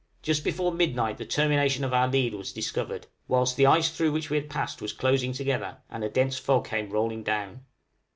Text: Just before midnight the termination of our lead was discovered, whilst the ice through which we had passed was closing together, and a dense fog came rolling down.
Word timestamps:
Just 0.23 0.43
before 0.43 0.71
midnight 0.71 1.19
the 1.19 1.27
termination 1.27 1.83
of 1.83 1.93
our 1.93 2.07
lead 2.07 2.33
was 2.33 2.51
discovered, 2.51 3.05
whilst 3.27 3.55
the 3.55 3.67
ice 3.67 3.91
through 3.91 4.13
which 4.13 4.31
we 4.31 4.37
had 4.37 4.49
passed 4.49 4.81
was 4.81 4.93
closing 4.93 5.31
together, 5.31 5.77
and 5.91 6.03
a 6.03 6.09
dense 6.09 6.39
fog 6.39 6.65
came 6.65 6.89
rolling 6.89 7.21
down. 7.21 7.65